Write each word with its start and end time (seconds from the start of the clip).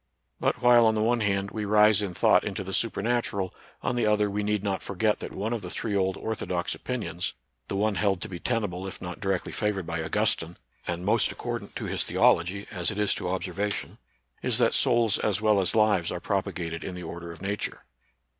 But 0.39 0.63
while, 0.63 0.87
on 0.87 0.95
the 0.95 1.03
one 1.03 1.19
hand, 1.19 1.51
we 1.51 1.63
rise 1.63 2.01
in 2.01 2.15
thought 2.15 2.43
into 2.43 2.63
the 2.63 2.73
su 2.73 2.89
pernatural, 2.89 3.51
on 3.83 3.95
the 3.95 4.07
other 4.07 4.31
we 4.31 4.41
need 4.41 4.63
not 4.63 4.81
forget 4.81 5.19
that 5.19 5.31
one 5.31 5.53
of 5.53 5.61
the 5.61 5.69
three 5.69 5.95
old 5.95 6.17
orthodox 6.17 6.73
opinions,— 6.73 7.33
the 7.67 7.75
one 7.75 7.93
held 7.93 8.19
to 8.21 8.27
be 8.27 8.39
tenable 8.39 8.87
if 8.87 8.99
not 8.99 9.19
directly 9.19 9.51
favored 9.51 9.85
by 9.85 10.01
Augustine, 10.01 10.57
and 10.87 11.05
most 11.05 11.31
accordant 11.31 11.75
to 11.75 11.85
his 11.85 12.03
the 12.03 12.17
ology, 12.17 12.65
as 12.71 12.89
it 12.89 12.97
is 12.97 13.13
to 13.13 13.29
observation,— 13.29 13.99
is 14.41 14.57
that 14.57 14.73
souls 14.73 15.19
as 15.19 15.39
well 15.39 15.61
as 15.61 15.75
lives 15.75 16.09
are 16.09 16.19
propagated 16.19 16.83
in 16.83 16.95
the 16.95 17.03
order 17.03 17.31
of 17.31 17.39
Nature. 17.39 17.85